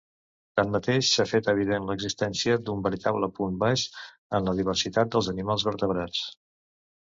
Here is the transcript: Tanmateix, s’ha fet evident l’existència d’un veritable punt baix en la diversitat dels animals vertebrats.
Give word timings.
Tanmateix, 0.59 1.03
s’ha 1.17 1.25
fet 1.31 1.49
evident 1.53 1.85
l’existència 1.89 2.57
d’un 2.71 2.81
veritable 2.89 3.31
punt 3.37 3.61
baix 3.67 3.87
en 4.41 4.51
la 4.51 4.59
diversitat 4.63 5.15
dels 5.17 5.33
animals 5.39 5.71
vertebrats. 5.73 6.27